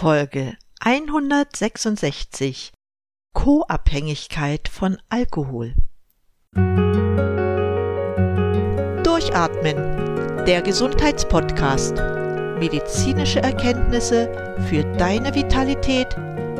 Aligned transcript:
Folge 0.00 0.54
166 0.78 2.70
Co-Abhängigkeit 3.34 4.68
von 4.68 4.96
Alkohol. 5.08 5.74
Durchatmen, 9.02 10.44
der 10.46 10.62
Gesundheitspodcast. 10.62 11.96
Medizinische 12.60 13.40
Erkenntnisse 13.40 14.30
für 14.68 14.84
deine 14.98 15.34
Vitalität, 15.34 16.16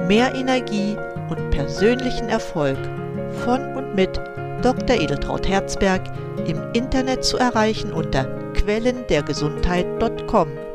mehr 0.09 0.34
Energie 0.34 0.96
und 1.30 1.52
persönlichen 1.52 2.29
Erfolg 2.29 2.79
von 3.45 3.61
und 3.77 3.95
mit 3.95 4.16
Dr. 4.62 5.00
Edeltraut 5.00 5.46
Herzberg 5.46 6.02
im 6.45 6.61
Internet 6.73 7.25
zu 7.25 7.36
erreichen 7.36 7.93
unter 7.93 8.25
quellendergesundheit.com. 8.55 10.68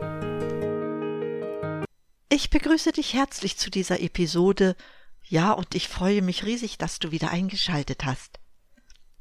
Ich 2.36 2.50
begrüße 2.50 2.94
dich 2.94 3.14
herzlich 3.14 3.58
zu 3.58 3.70
dieser 3.70 4.02
Episode. 4.02 4.76
Ja, 5.24 5.52
und 5.52 5.76
ich 5.76 5.88
freue 5.88 6.24
mich 6.24 6.44
riesig, 6.44 6.80
dass 6.80 6.98
du 6.98 7.12
wieder 7.12 7.30
eingeschaltet 7.30 8.06
hast. 8.06 8.40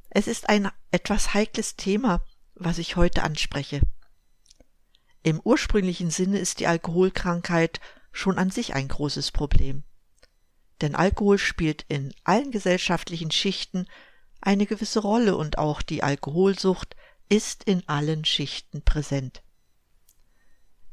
Es 0.09 0.27
ist 0.27 0.48
ein 0.48 0.70
etwas 0.93 1.34
heikles 1.34 1.77
Thema, 1.77 2.25
was 2.55 2.79
ich 2.79 2.97
heute 2.97 3.23
anspreche. 3.23 3.83
Im 5.23 5.43
ursprünglichen 5.45 6.09
Sinne 6.09 6.39
ist 6.39 6.59
die 6.61 6.67
Alkoholkrankheit 6.67 7.80
schon 8.12 8.39
an 8.39 8.51
sich 8.51 8.73
ein 8.73 8.89
großes 8.89 9.31
Problem. 9.31 9.84
Denn 10.81 10.95
Alkohol 10.95 11.37
spielt 11.37 11.84
in 11.89 12.15
allen 12.25 12.51
gesellschaftlichen 12.51 13.31
Schichten 13.31 13.89
eine 14.41 14.65
gewisse 14.65 15.01
Rolle 15.01 15.37
und 15.37 15.59
auch 15.59 15.83
die 15.83 16.03
Alkoholsucht 16.03 16.97
ist 17.29 17.65
in 17.65 17.87
allen 17.91 18.25
Schichten 18.25 18.81
präsent. 18.81 19.42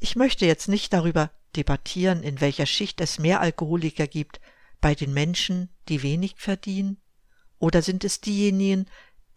Ich 0.01 0.17
möchte 0.17 0.45
jetzt 0.45 0.67
nicht 0.67 0.91
darüber 0.91 1.31
debattieren, 1.55 2.23
in 2.23 2.41
welcher 2.41 2.65
Schicht 2.65 3.01
es 3.01 3.19
mehr 3.19 3.41
Alkoholiker 3.41 4.07
gibt, 4.07 4.39
bei 4.81 4.95
den 4.95 5.13
Menschen, 5.13 5.69
die 5.87 6.03
wenig 6.03 6.35
verdienen? 6.37 7.01
Oder 7.57 7.81
sind 7.81 8.03
es 8.03 8.21
diejenigen, 8.21 8.85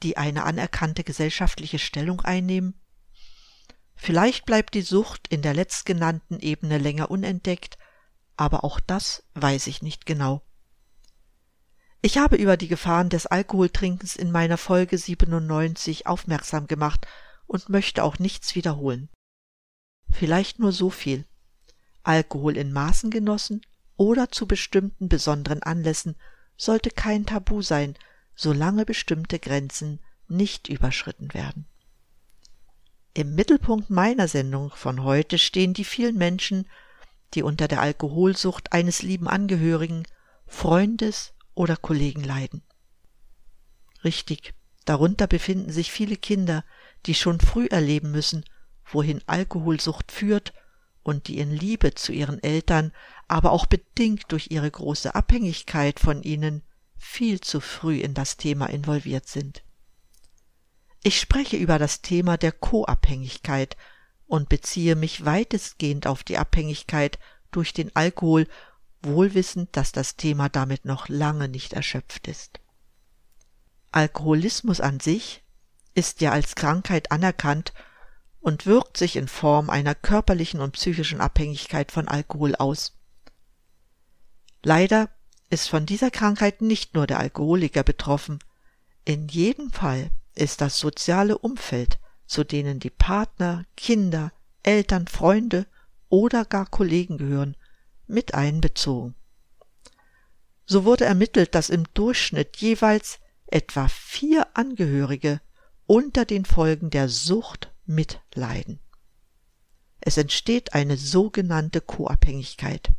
die 0.02 0.16
eine 0.16 0.44
anerkannte 0.44 1.04
gesellschaftliche 1.04 1.78
Stellung 1.78 2.20
einnehmen? 2.20 2.80
Vielleicht 3.94 4.46
bleibt 4.46 4.74
die 4.74 4.82
Sucht 4.82 5.28
in 5.28 5.42
der 5.42 5.54
letztgenannten 5.54 6.40
Ebene 6.40 6.78
länger 6.78 7.10
unentdeckt, 7.10 7.78
aber 8.36 8.64
auch 8.64 8.80
das 8.80 9.24
weiß 9.34 9.66
ich 9.66 9.82
nicht 9.82 10.06
genau. 10.06 10.42
Ich 12.00 12.18
habe 12.18 12.34
über 12.36 12.56
die 12.56 12.66
Gefahren 12.66 13.10
des 13.10 13.26
Alkoholtrinkens 13.26 14.16
in 14.16 14.32
meiner 14.32 14.58
Folge 14.58 14.98
97 14.98 16.08
aufmerksam 16.08 16.66
gemacht 16.66 17.06
und 17.46 17.68
möchte 17.68 18.02
auch 18.02 18.18
nichts 18.18 18.56
wiederholen. 18.56 19.08
Vielleicht 20.10 20.58
nur 20.58 20.72
so 20.72 20.90
viel. 20.90 21.26
Alkohol 22.02 22.56
in 22.56 22.72
Maßen 22.72 23.10
genossen 23.10 23.62
oder 23.96 24.30
zu 24.30 24.46
bestimmten 24.46 25.08
besonderen 25.08 25.62
Anlässen 25.62 26.16
sollte 26.56 26.90
kein 26.90 27.26
Tabu 27.26 27.62
sein, 27.62 27.94
solange 28.34 28.84
bestimmte 28.84 29.38
Grenzen 29.38 30.00
nicht 30.28 30.68
überschritten 30.68 31.34
werden. 31.34 31.66
Im 33.14 33.34
Mittelpunkt 33.34 33.90
meiner 33.90 34.26
Sendung 34.26 34.70
von 34.70 35.02
heute 35.02 35.38
stehen 35.38 35.74
die 35.74 35.84
vielen 35.84 36.16
Menschen, 36.16 36.66
die 37.34 37.42
unter 37.42 37.68
der 37.68 37.80
Alkoholsucht 37.80 38.72
eines 38.72 39.02
lieben 39.02 39.28
Angehörigen, 39.28 40.04
Freundes 40.46 41.34
oder 41.54 41.76
Kollegen 41.76 42.24
leiden. 42.24 42.62
Richtig, 44.04 44.54
darunter 44.84 45.26
befinden 45.26 45.70
sich 45.70 45.92
viele 45.92 46.16
Kinder, 46.16 46.64
die 47.06 47.14
schon 47.14 47.40
früh 47.40 47.66
erleben 47.66 48.10
müssen, 48.10 48.44
wohin 48.84 49.20
Alkoholsucht 49.26 50.10
führt 50.10 50.52
und 51.02 51.28
die 51.28 51.38
in 51.38 51.50
Liebe 51.50 51.94
zu 51.94 52.12
ihren 52.12 52.42
Eltern, 52.42 52.92
aber 53.28 53.52
auch 53.52 53.66
bedingt 53.66 54.24
durch 54.28 54.50
ihre 54.50 54.70
große 54.70 55.14
Abhängigkeit 55.14 56.00
von 56.00 56.22
ihnen 56.22 56.62
viel 56.96 57.40
zu 57.40 57.60
früh 57.60 57.98
in 57.98 58.14
das 58.14 58.36
Thema 58.36 58.66
involviert 58.66 59.26
sind. 59.26 59.62
Ich 61.02 61.18
spreche 61.18 61.56
über 61.56 61.78
das 61.78 62.00
Thema 62.00 62.36
der 62.36 62.52
Co-Abhängigkeit 62.52 63.76
und 64.26 64.48
beziehe 64.48 64.94
mich 64.94 65.24
weitestgehend 65.24 66.06
auf 66.06 66.22
die 66.22 66.38
Abhängigkeit 66.38 67.18
durch 67.50 67.72
den 67.72 67.94
Alkohol, 67.96 68.46
wohlwissend, 69.02 69.76
dass 69.76 69.90
das 69.90 70.16
Thema 70.16 70.48
damit 70.48 70.84
noch 70.84 71.08
lange 71.08 71.48
nicht 71.48 71.72
erschöpft 71.72 72.28
ist. 72.28 72.60
Alkoholismus 73.90 74.80
an 74.80 75.00
sich 75.00 75.42
ist 75.94 76.20
ja 76.20 76.30
als 76.32 76.54
Krankheit 76.54 77.10
anerkannt 77.10 77.72
und 78.42 78.66
wirkt 78.66 78.96
sich 78.96 79.16
in 79.16 79.28
Form 79.28 79.70
einer 79.70 79.94
körperlichen 79.94 80.60
und 80.60 80.72
psychischen 80.72 81.20
Abhängigkeit 81.20 81.92
von 81.92 82.08
Alkohol 82.08 82.56
aus. 82.56 82.92
Leider 84.62 85.08
ist 85.48 85.68
von 85.68 85.86
dieser 85.86 86.10
Krankheit 86.10 86.60
nicht 86.60 86.94
nur 86.94 87.06
der 87.06 87.20
Alkoholiker 87.20 87.84
betroffen, 87.84 88.40
in 89.04 89.28
jedem 89.28 89.70
Fall 89.70 90.10
ist 90.34 90.60
das 90.60 90.78
soziale 90.78 91.38
Umfeld, 91.38 91.98
zu 92.26 92.44
denen 92.44 92.80
die 92.80 92.90
Partner, 92.90 93.64
Kinder, 93.76 94.32
Eltern, 94.62 95.06
Freunde 95.06 95.66
oder 96.08 96.44
gar 96.44 96.66
Kollegen 96.66 97.18
gehören, 97.18 97.56
mit 98.06 98.34
einbezogen. 98.34 99.14
So 100.66 100.84
wurde 100.84 101.04
ermittelt, 101.04 101.54
dass 101.54 101.70
im 101.70 101.84
Durchschnitt 101.94 102.56
jeweils 102.58 103.18
etwa 103.46 103.88
vier 103.88 104.46
Angehörige 104.54 105.40
unter 105.86 106.24
den 106.24 106.44
Folgen 106.44 106.90
der 106.90 107.08
Sucht 107.08 107.71
mitleiden. 107.86 108.78
Es 110.00 110.16
entsteht 110.16 110.74
eine 110.74 110.96
sogenannte 110.96 111.80
Co-Abhängigkeit. 111.80 112.90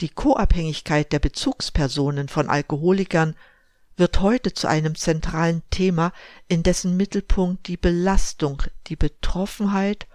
Die 0.00 0.08
Co-Abhängigkeit 0.08 1.12
der 1.12 1.18
Bezugspersonen 1.18 2.28
von 2.28 2.48
Alkoholikern 2.48 3.36
wird 3.96 4.20
heute 4.20 4.52
zu 4.52 4.66
einem 4.66 4.94
zentralen 4.94 5.62
Thema, 5.70 6.12
in 6.48 6.62
dessen 6.62 6.96
Mittelpunkt 6.96 7.68
die 7.68 7.76
Belastung, 7.76 8.62
die 8.88 8.96
Betroffenheit 8.96 10.08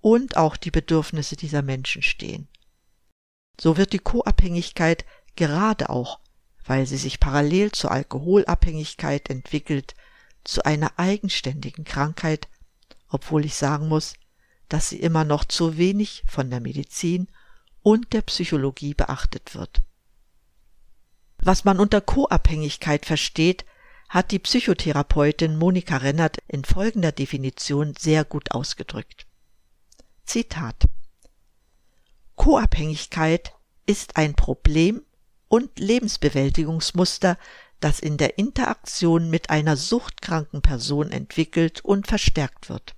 und 0.00 0.36
auch 0.36 0.56
die 0.56 0.70
Bedürfnisse 0.70 1.36
dieser 1.36 1.62
Menschen 1.62 2.02
stehen. 2.02 2.48
So 3.60 3.76
wird 3.76 3.92
die 3.92 3.98
Co-Abhängigkeit 3.98 5.04
gerade 5.36 5.88
auch, 5.90 6.20
weil 6.64 6.86
sie 6.86 6.96
sich 6.96 7.18
parallel 7.18 7.72
zur 7.72 7.90
Alkoholabhängigkeit 7.90 9.30
entwickelt, 9.30 9.94
zu 10.44 10.64
einer 10.64 10.92
eigenständigen 10.98 11.84
Krankheit 11.84 12.48
obwohl 13.14 13.44
ich 13.44 13.54
sagen 13.54 13.86
muss, 13.86 14.14
dass 14.68 14.88
sie 14.88 14.98
immer 14.98 15.22
noch 15.24 15.44
zu 15.44 15.78
wenig 15.78 16.24
von 16.26 16.50
der 16.50 16.58
Medizin 16.58 17.28
und 17.80 18.12
der 18.12 18.22
Psychologie 18.22 18.92
beachtet 18.92 19.54
wird. 19.54 19.82
Was 21.38 21.64
man 21.64 21.78
unter 21.78 22.00
Co-Abhängigkeit 22.00 23.06
versteht, 23.06 23.64
hat 24.08 24.32
die 24.32 24.40
Psychotherapeutin 24.40 25.56
Monika 25.56 25.98
Rennert 25.98 26.38
in 26.48 26.64
folgender 26.64 27.12
Definition 27.12 27.94
sehr 27.96 28.24
gut 28.24 28.50
ausgedrückt. 28.50 29.26
Zitat 30.24 30.88
Co-Abhängigkeit 32.34 33.52
ist 33.86 34.16
ein 34.16 34.34
Problem 34.34 35.02
und 35.46 35.78
Lebensbewältigungsmuster, 35.78 37.38
das 37.78 38.00
in 38.00 38.16
der 38.16 38.38
Interaktion 38.38 39.30
mit 39.30 39.50
einer 39.50 39.76
suchtkranken 39.76 40.62
Person 40.62 41.12
entwickelt 41.12 41.84
und 41.84 42.08
verstärkt 42.08 42.68
wird. 42.68 42.96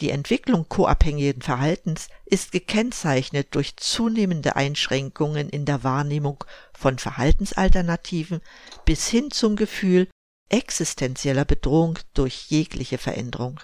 Die 0.00 0.10
Entwicklung 0.10 0.68
koabhängigen 0.68 1.40
Verhaltens 1.40 2.08
ist 2.26 2.52
gekennzeichnet 2.52 3.54
durch 3.54 3.76
zunehmende 3.76 4.54
Einschränkungen 4.54 5.48
in 5.48 5.64
der 5.64 5.84
Wahrnehmung 5.84 6.44
von 6.74 6.98
Verhaltensalternativen 6.98 8.40
bis 8.84 9.08
hin 9.08 9.30
zum 9.30 9.56
Gefühl 9.56 10.08
existenzieller 10.50 11.46
Bedrohung 11.46 11.98
durch 12.12 12.50
jegliche 12.50 12.98
Veränderung. 12.98 13.60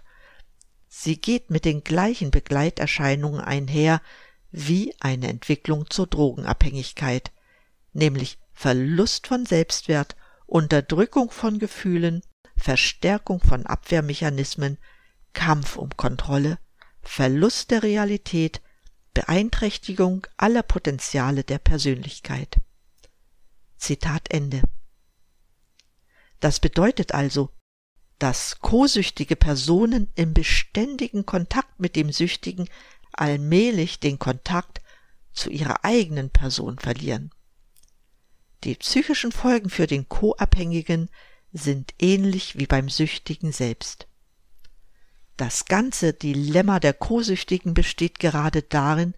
Sie 0.88 1.20
geht 1.20 1.50
mit 1.50 1.64
den 1.64 1.84
gleichen 1.84 2.30
Begleiterscheinungen 2.30 3.40
einher 3.40 4.00
wie 4.50 4.94
eine 5.00 5.28
Entwicklung 5.28 5.88
zur 5.90 6.06
Drogenabhängigkeit, 6.06 7.30
nämlich 7.92 8.38
Verlust 8.52 9.26
von 9.26 9.46
Selbstwert, 9.46 10.16
Unterdrückung 10.46 11.30
von 11.30 11.58
Gefühlen, 11.58 12.22
Verstärkung 12.56 13.40
von 13.40 13.66
Abwehrmechanismen, 13.66 14.78
Kampf 15.32 15.76
um 15.76 15.96
Kontrolle, 15.96 16.58
Verlust 17.02 17.70
der 17.70 17.82
Realität, 17.82 18.60
Beeinträchtigung 19.14 20.26
aller 20.36 20.62
Potenziale 20.62 21.44
der 21.44 21.58
Persönlichkeit. 21.58 22.56
Zitat 23.76 24.30
Ende. 24.30 24.62
Das 26.40 26.60
bedeutet 26.60 27.12
also, 27.12 27.50
dass 28.18 28.60
kosüchtige 28.60 29.36
Personen 29.36 30.10
im 30.14 30.32
beständigen 30.32 31.26
Kontakt 31.26 31.80
mit 31.80 31.96
dem 31.96 32.12
Süchtigen 32.12 32.68
allmählich 33.12 34.00
den 34.00 34.18
Kontakt 34.18 34.80
zu 35.32 35.50
ihrer 35.50 35.84
eigenen 35.84 36.30
Person 36.30 36.78
verlieren. 36.78 37.30
Die 38.64 38.76
psychischen 38.76 39.32
Folgen 39.32 39.70
für 39.70 39.88
den 39.88 40.08
Co-Abhängigen 40.08 41.10
sind 41.52 41.94
ähnlich 41.98 42.58
wie 42.58 42.66
beim 42.66 42.88
Süchtigen 42.88 43.50
selbst. 43.50 44.06
Das 45.36 45.64
ganze 45.64 46.12
Dilemma 46.12 46.78
der 46.78 46.92
Co-Süchtigen 46.92 47.74
besteht 47.74 48.18
gerade 48.18 48.62
darin, 48.62 49.14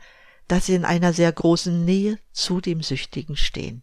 dass 0.48 0.66
sie 0.66 0.74
in 0.74 0.84
einer 0.84 1.12
sehr 1.12 1.32
großen 1.32 1.84
Nähe 1.84 2.18
zu 2.32 2.60
dem 2.60 2.82
Süchtigen 2.82 3.36
stehen. 3.36 3.82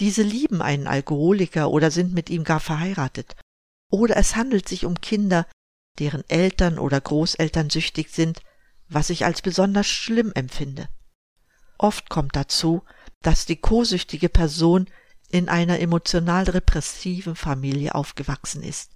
Diese 0.00 0.22
lieben 0.22 0.60
einen 0.60 0.86
Alkoholiker 0.86 1.70
oder 1.70 1.90
sind 1.90 2.12
mit 2.12 2.28
ihm 2.28 2.44
gar 2.44 2.60
verheiratet. 2.60 3.36
Oder 3.90 4.16
es 4.16 4.34
handelt 4.34 4.68
sich 4.68 4.84
um 4.84 5.00
Kinder, 5.00 5.46
deren 5.98 6.28
Eltern 6.28 6.78
oder 6.78 7.00
Großeltern 7.00 7.70
süchtig 7.70 8.10
sind, 8.10 8.40
was 8.88 9.10
ich 9.10 9.24
als 9.24 9.40
besonders 9.40 9.86
schlimm 9.86 10.32
empfinde. 10.34 10.88
Oft 11.78 12.10
kommt 12.10 12.34
dazu, 12.36 12.82
dass 13.22 13.46
die 13.46 13.56
kosüchtige 13.56 14.28
Person 14.28 14.88
in 15.28 15.48
einer 15.48 15.80
emotional 15.80 16.44
repressiven 16.44 17.36
Familie 17.36 17.94
aufgewachsen 17.94 18.62
ist. 18.62 18.93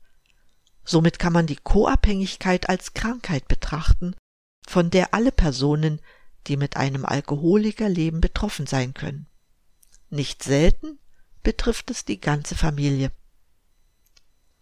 Somit 0.88 1.18
kann 1.18 1.34
man 1.34 1.46
die 1.46 1.56
Co-Abhängigkeit 1.56 2.70
als 2.70 2.94
Krankheit 2.94 3.46
betrachten, 3.46 4.16
von 4.66 4.88
der 4.88 5.12
alle 5.12 5.32
Personen, 5.32 6.00
die 6.46 6.56
mit 6.56 6.78
einem 6.78 7.04
Alkoholiker 7.04 7.90
leben, 7.90 8.22
betroffen 8.22 8.66
sein 8.66 8.94
können. 8.94 9.26
Nicht 10.08 10.42
selten 10.42 10.98
betrifft 11.42 11.90
es 11.90 12.06
die 12.06 12.18
ganze 12.18 12.54
Familie. 12.54 13.12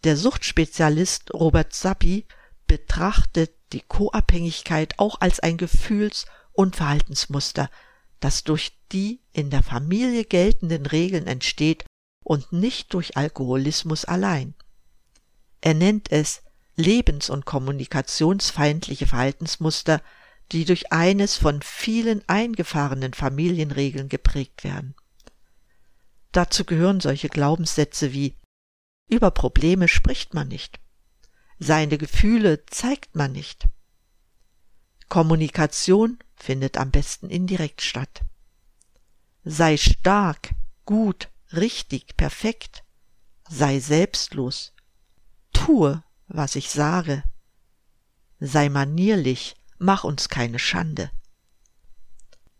Der 0.03 0.17
Suchtspezialist 0.17 1.33
Robert 1.33 1.73
Sappi 1.73 2.25
betrachtet 2.67 3.53
die 3.71 3.83
Co-Abhängigkeit 3.87 4.99
auch 4.99 5.21
als 5.21 5.39
ein 5.39 5.55
Gefühls- 5.55 6.25
und 6.51 6.75
Verhaltensmuster, 6.75 7.69
das 8.19 8.43
durch 8.43 8.77
die 8.91 9.21
in 9.31 9.49
der 9.49 9.63
Familie 9.63 10.25
geltenden 10.25 10.87
Regeln 10.87 11.25
entsteht 11.25 11.85
und 12.25 12.51
nicht 12.51 12.93
durch 12.93 13.15
Alkoholismus 13.15 14.03
allein. 14.03 14.55
Er 15.61 15.73
nennt 15.73 16.11
es 16.11 16.41
lebens- 16.75 17.29
und 17.29 17.45
kommunikationsfeindliche 17.45 19.07
Verhaltensmuster, 19.07 20.01
die 20.51 20.65
durch 20.65 20.91
eines 20.91 21.35
von 21.35 21.61
vielen 21.61 22.27
eingefahrenen 22.27 23.13
Familienregeln 23.13 24.09
geprägt 24.09 24.63
werden. 24.63 24.95
Dazu 26.31 26.65
gehören 26.65 26.99
solche 26.99 27.29
Glaubenssätze 27.29 28.13
wie 28.13 28.37
über 29.09 29.31
Probleme 29.31 29.87
spricht 29.87 30.33
man 30.33 30.47
nicht, 30.47 30.79
seine 31.59 31.97
Gefühle 31.97 32.65
zeigt 32.65 33.15
man 33.15 33.31
nicht, 33.31 33.67
Kommunikation 35.09 36.19
findet 36.35 36.77
am 36.77 36.91
besten 36.91 37.29
indirekt 37.29 37.81
statt. 37.81 38.21
Sei 39.43 39.77
stark, 39.77 40.49
gut, 40.85 41.29
richtig, 41.53 42.17
perfekt, 42.17 42.83
sei 43.49 43.79
selbstlos, 43.79 44.73
tue, 45.67 46.01
was 46.29 46.55
ich 46.55 46.69
sage, 46.69 47.23
sei 48.39 48.69
manierlich, 48.69 49.57
mach 49.77 50.05
uns 50.05 50.29
keine 50.29 50.59
Schande. 50.59 51.11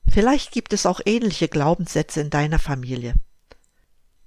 Vielleicht 0.10 0.52
gibt 0.52 0.74
es 0.74 0.86
auch 0.86 1.00
ähnliche 1.06 1.48
Glaubenssätze 1.48 2.20
in 2.20 2.30
deiner 2.30 2.60
Familie. 2.60 3.16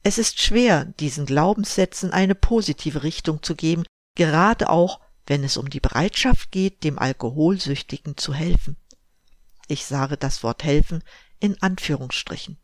Es 0.03 0.17
ist 0.17 0.41
schwer, 0.41 0.87
diesen 0.99 1.27
Glaubenssätzen 1.27 2.11
eine 2.11 2.35
positive 2.35 3.03
Richtung 3.03 3.43
zu 3.43 3.55
geben, 3.55 3.85
gerade 4.15 4.71
auch, 4.71 5.01
wenn 5.27 5.45
es 5.45 5.59
um 5.59 5.69
die 5.69 5.81
Bereitschaft 5.81 6.51
geht, 6.51 6.83
dem 6.83 6.99
Alkoholsüchtigen 6.99 8.17
zu 8.17 8.33
helfen. 8.33 8.79
Ich 9.69 9.85
sage 9.85 10.17
das 10.17 10.43
Wort 10.43 10.65
helfen 10.65 11.05
in 11.39 11.61
Anführungsstrichen. 11.61 12.57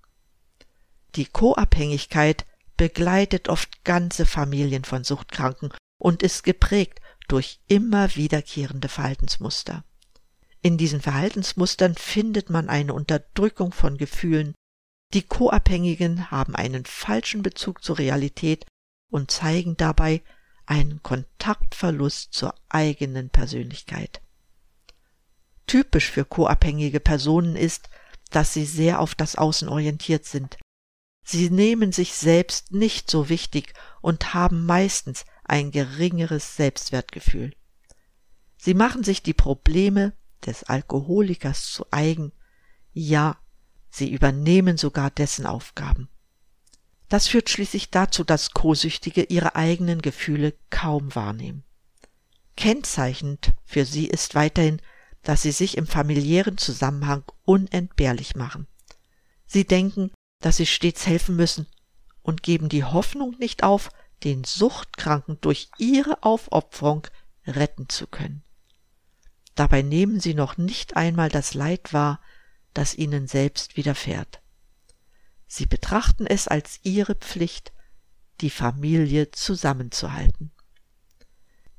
Die 1.15 1.27
Co-Abhängigkeit 1.27 2.47
begleitet 2.79 3.51
oft 3.51 3.85
ganze 3.85 4.25
Familien 4.25 4.85
von 4.85 5.05
Suchtkranken 5.05 5.73
und 5.99 6.23
ist 6.23 6.43
geprägt 6.43 7.01
durch 7.29 7.61
immer 7.67 8.15
wiederkehrende 8.15 8.89
Verhaltensmuster. 8.89 9.85
In 10.63 10.79
diesen 10.79 11.01
Verhaltensmustern 11.01 11.95
findet 11.95 12.51
man 12.51 12.69
eine 12.69 12.95
Unterdrückung 12.95 13.73
von 13.73 13.97
Gefühlen, 13.99 14.55
die 15.15 15.23
Co-Abhängigen 15.23 16.31
haben 16.31 16.57
einen 16.57 16.85
falschen 16.85 17.43
Bezug 17.43 17.83
zur 17.83 17.99
Realität 17.99 18.67
und 19.11 19.31
zeigen 19.31 19.77
dabei 19.77 20.23
einen 20.67 21.03
Kontaktverlust 21.03 22.35
zur 22.35 22.55
eigenen 22.69 23.31
Persönlichkeit. 23.31 24.21
Typisch 25.67 26.11
für 26.11 26.25
co-abhängige 26.25 27.01
Personen 27.01 27.57
ist, 27.57 27.89
dass 28.31 28.53
sie 28.53 28.65
sehr 28.65 29.01
auf 29.01 29.15
das 29.15 29.37
Außen 29.37 29.69
orientiert 29.69 30.25
sind. 30.25 30.59
Sie 31.25 31.51
nehmen 31.51 31.93
sich 31.93 32.15
selbst 32.15 32.73
nicht 32.73 33.11
so 33.11 33.29
wichtig 33.29 33.75
und 34.01 34.35
haben 34.35 34.67
meistens 34.67 35.25
ein 35.49 35.71
geringeres 35.71 36.57
Selbstwertgefühl. 36.57 37.55
Sie 38.57 38.75
machen 38.75 39.05
sich 39.05 39.23
die 39.23 39.35
Probleme 39.35 40.13
des 40.45 40.65
Alkoholikers 40.65 41.71
zu 41.71 41.87
eigen, 41.91 42.33
ja, 42.93 43.39
sie 43.91 44.11
übernehmen 44.11 44.77
sogar 44.77 45.11
dessen 45.11 45.47
Aufgaben. 45.47 46.09
Das 47.09 47.29
führt 47.29 47.51
schließlich 47.51 47.91
dazu, 47.91 48.25
dass 48.25 48.51
Co-Süchtige 48.51 49.25
ihre 49.25 49.55
eigenen 49.55 50.03
Gefühle 50.03 50.55
kaum 50.71 51.15
wahrnehmen. 51.15 51.63
Kennzeichnend 52.57 53.53
für 53.65 53.85
sie 53.85 54.07
ist 54.07 54.35
weiterhin, 54.35 54.81
dass 55.23 55.43
sie 55.43 55.53
sich 55.53 55.77
im 55.77 55.87
familiären 55.87 56.59
Zusammenhang 56.59 57.25
unentbehrlich 57.45 58.35
machen. 58.35 58.67
Sie 59.47 59.67
denken, 59.67 60.11
dass 60.41 60.57
sie 60.57 60.67
stets 60.67 61.07
helfen 61.07 61.37
müssen 61.37 61.67
und 62.23 62.43
geben 62.43 62.69
die 62.69 62.85
Hoffnung 62.85 63.37
nicht 63.39 63.63
auf, 63.63 63.91
den 64.25 64.45
Suchtkranken 64.45 65.39
durch 65.41 65.69
ihre 65.79 66.23
Aufopferung 66.23 67.07
retten 67.47 67.89
zu 67.89 68.07
können. 68.07 68.43
Dabei 69.55 69.83
nehmen 69.83 70.21
sie 70.21 70.35
noch 70.35 70.59
nicht 70.59 70.97
einmal 70.97 71.29
das 71.29 71.55
Leid 71.55 71.93
wahr, 71.93 72.21
das 72.75 72.95
ihnen 72.95 73.27
selbst 73.27 73.77
widerfährt. 73.77 74.41
Sie 75.47 75.67
betrachten 75.67 76.27
es 76.27 76.49
als 76.49 76.81
ihre 76.83 77.15
Pflicht, 77.15 77.73
die 78.41 78.51
Familie 78.51 79.31
zusammenzuhalten. 79.31 80.51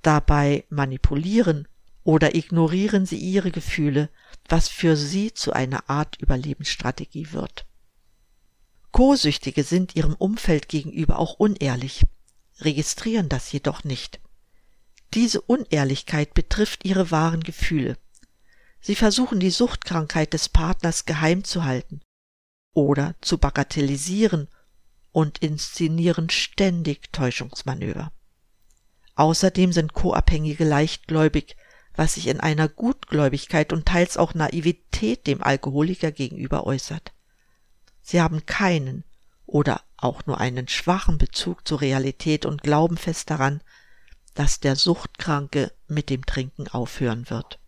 Dabei 0.01 0.65
manipulieren 0.69 1.67
oder 2.03 2.35
ignorieren 2.35 3.05
sie 3.05 3.17
ihre 3.17 3.51
Gefühle, 3.51 4.09
was 4.47 4.69
für 4.69 4.95
sie 4.95 5.33
zu 5.33 5.51
einer 5.53 5.89
Art 5.89 6.15
Überlebensstrategie 6.19 7.33
wird. 7.33 7.65
Co-Süchtige 8.91 9.63
sind 9.63 9.95
ihrem 9.95 10.13
Umfeld 10.15 10.69
gegenüber 10.69 11.19
auch 11.19 11.33
unehrlich, 11.33 12.03
registrieren 12.59 13.29
das 13.29 13.51
jedoch 13.51 13.83
nicht. 13.83 14.19
Diese 15.13 15.41
Unehrlichkeit 15.41 16.33
betrifft 16.33 16.85
ihre 16.85 17.11
wahren 17.11 17.41
Gefühle. 17.41 17.97
Sie 18.81 18.95
versuchen 18.95 19.39
die 19.39 19.49
Suchtkrankheit 19.49 20.33
des 20.33 20.49
Partners 20.49 21.05
geheim 21.05 21.43
zu 21.43 21.63
halten 21.63 22.01
oder 22.73 23.15
zu 23.21 23.37
bagatellisieren 23.37 24.47
und 25.11 25.39
inszenieren 25.39 26.29
ständig 26.29 27.11
Täuschungsmanöver. 27.11 28.11
Außerdem 29.15 29.73
sind 29.73 29.93
Co-Abhängige 29.93 30.63
leichtgläubig, 30.63 31.55
was 31.95 32.13
sich 32.13 32.27
in 32.27 32.39
einer 32.39 32.67
Gutgläubigkeit 32.67 33.73
und 33.73 33.87
teils 33.87 34.15
auch 34.17 34.35
Naivität 34.35 35.25
dem 35.25 35.41
Alkoholiker 35.41 36.11
gegenüber 36.11 36.67
äußert. 36.67 37.13
Sie 38.03 38.21
haben 38.21 38.45
keinen 38.45 39.03
oder 39.47 39.81
auch 39.95 40.25
nur 40.27 40.39
einen 40.39 40.67
schwachen 40.67 41.17
Bezug 41.17 41.67
zur 41.67 41.81
Realität 41.81 42.45
und 42.45 42.61
glauben 42.61 42.97
fest 42.97 43.31
daran, 43.31 43.61
dass 44.35 44.59
der 44.59 44.75
Suchtkranke 44.75 45.71
mit 45.87 46.11
dem 46.11 46.25
Trinken 46.25 46.67
aufhören 46.67 47.29
wird. 47.31 47.59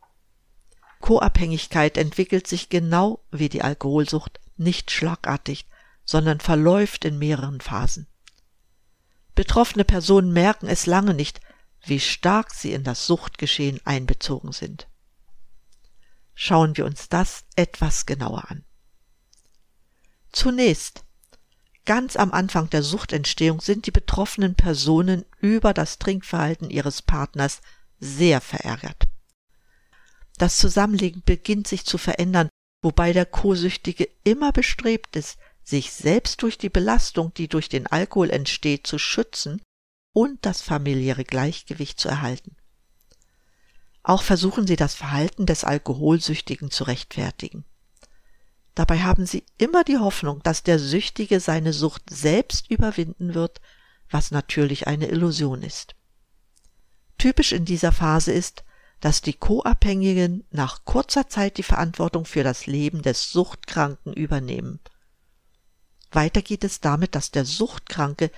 Co-Abhängigkeit 0.99 1.97
entwickelt 1.97 2.45
sich 2.45 2.69
genau 2.69 3.23
wie 3.31 3.49
die 3.49 3.63
Alkoholsucht 3.63 4.39
nicht 4.57 4.91
schlagartig, 4.91 5.65
sondern 6.05 6.39
verläuft 6.39 7.05
in 7.05 7.17
mehreren 7.17 7.61
Phasen. 7.61 8.05
Betroffene 9.33 9.85
Personen 9.85 10.33
merken 10.33 10.67
es 10.67 10.85
lange 10.85 11.13
nicht, 11.13 11.39
wie 11.85 11.99
stark 11.99 12.53
sie 12.53 12.73
in 12.73 12.83
das 12.83 13.07
Suchtgeschehen 13.07 13.79
einbezogen 13.85 14.51
sind. 14.51 14.87
Schauen 16.35 16.75
wir 16.75 16.85
uns 16.85 17.09
das 17.09 17.45
etwas 17.55 18.05
genauer 18.05 18.49
an. 18.49 18.65
Zunächst, 20.31 21.03
ganz 21.85 22.15
am 22.15 22.31
Anfang 22.31 22.69
der 22.69 22.83
Suchtentstehung 22.83 23.61
sind 23.61 23.85
die 23.85 23.91
betroffenen 23.91 24.55
Personen 24.55 25.25
über 25.39 25.73
das 25.73 25.99
Trinkverhalten 25.99 26.69
ihres 26.69 27.01
Partners 27.01 27.61
sehr 27.99 28.41
verärgert. 28.41 29.03
Das 30.37 30.57
Zusammenlegen 30.57 31.21
beginnt 31.25 31.67
sich 31.67 31.85
zu 31.85 31.97
verändern 31.97 32.49
wobei 32.81 33.13
der 33.13 33.25
Co-Süchtige 33.25 34.09
immer 34.23 34.51
bestrebt 34.51 35.15
ist, 35.15 35.37
sich 35.63 35.91
selbst 35.91 36.41
durch 36.41 36.57
die 36.57 36.69
Belastung, 36.69 37.33
die 37.33 37.47
durch 37.47 37.69
den 37.69 37.87
Alkohol 37.87 38.29
entsteht, 38.29 38.87
zu 38.87 38.97
schützen 38.97 39.61
und 40.13 40.45
das 40.45 40.61
familiäre 40.61 41.23
Gleichgewicht 41.23 41.99
zu 41.99 42.09
erhalten. 42.09 42.55
Auch 44.01 44.23
versuchen 44.23 44.65
sie 44.65 44.77
das 44.77 44.95
Verhalten 44.95 45.45
des 45.45 45.63
Alkoholsüchtigen 45.63 46.71
zu 46.71 46.85
rechtfertigen. 46.85 47.65
Dabei 48.79 48.99
haben 48.99 49.25
sie 49.25 49.43
immer 49.57 49.83
die 49.83 49.97
Hoffnung, 49.97 50.41
dass 50.41 50.63
der 50.63 50.79
Süchtige 50.79 51.41
seine 51.41 51.73
Sucht 51.73 52.03
selbst 52.09 52.71
überwinden 52.71 53.33
wird, 53.33 53.59
was 54.09 54.31
natürlich 54.31 54.87
eine 54.87 55.07
Illusion 55.07 55.63
ist. 55.63 55.95
Typisch 57.17 57.51
in 57.51 57.65
dieser 57.65 57.91
Phase 57.91 58.31
ist, 58.31 58.63
dass 59.01 59.21
die 59.21 59.33
Co-Abhängigen 59.33 60.45
nach 60.49 60.85
kurzer 60.85 61.27
Zeit 61.27 61.57
die 61.57 61.63
Verantwortung 61.63 62.23
für 62.23 62.45
das 62.45 62.67
Leben 62.67 63.01
des 63.01 63.33
Suchtkranken 63.33 64.13
übernehmen. 64.13 64.79
Weiter 66.13 66.41
geht 66.41 66.63
es 66.63 66.79
damit, 66.79 67.15
dass 67.15 67.31
der 67.31 67.43
Suchtkranke 67.43 68.31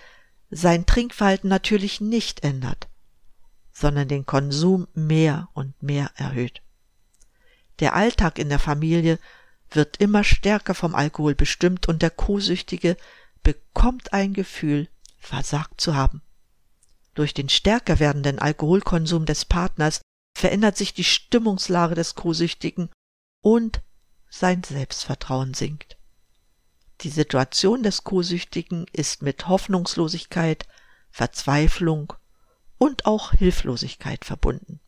sein 0.50 0.88
Trinkverhalten 0.88 1.52
natürlich 1.52 2.02
nicht 2.02 2.44
ändert, 2.44 2.88
sondern 3.72 4.08
den 4.08 4.26
Konsum 4.26 4.88
mehr 4.96 5.50
und 5.54 5.84
mehr 5.84 6.10
erhöht. 6.16 6.64
Der 7.80 7.94
Alltag 7.94 8.40
in 8.40 8.50
der 8.50 8.58
Familie 8.58 9.20
wird 9.76 9.98
immer 9.98 10.24
stärker 10.24 10.76
vom 10.76 10.96
Alkohol 10.96 11.36
bestimmt 11.36 11.88
und 11.88 12.02
der 12.02 12.10
Co-Süchtige 12.10 12.98
bekommt 13.44 14.14
ein 14.14 14.34
Gefühl, 14.34 14.90
versagt 15.18 15.82
zu 15.82 15.96
haben. 15.96 16.22
Durch 17.14 17.34
den 17.34 17.50
stärker 17.50 18.00
werdenden 18.00 18.40
Alkoholkonsum 18.40 19.26
des 19.26 19.46
Partners 19.46 20.02
verändert 20.38 20.78
sich 20.78 20.94
die 20.94 21.04
Stimmungslage 21.04 21.96
des 21.96 22.16
Co-Süchtigen 22.16 22.90
und 23.42 23.82
sein 24.30 24.64
Selbstvertrauen 24.64 25.54
sinkt. 25.54 25.98
Die 27.02 27.10
Situation 27.10 27.84
des 27.84 28.04
Co-Süchtigen 28.04 28.86
ist 28.94 29.22
mit 29.22 29.48
Hoffnungslosigkeit, 29.48 30.68
Verzweiflung 31.10 32.14
und 32.78 33.06
auch 33.06 33.34
Hilflosigkeit 33.34 34.24
verbunden. 34.24 34.80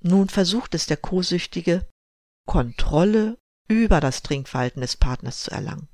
Nun 0.00 0.28
versucht 0.28 0.74
es 0.74 0.86
der 0.86 0.96
Co-Süchtige, 0.96 1.88
Kontrolle 2.46 3.38
über 3.72 4.00
das 4.00 4.22
Trinkverhalten 4.22 4.80
des 4.80 4.96
Partners 4.96 5.42
zu 5.42 5.50
erlangen. 5.50 5.88